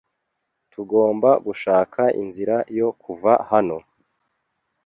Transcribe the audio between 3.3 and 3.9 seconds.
hano.